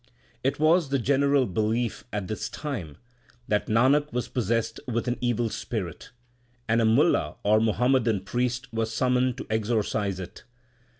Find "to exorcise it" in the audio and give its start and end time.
9.37-10.43